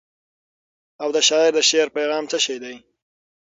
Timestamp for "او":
1.01-1.09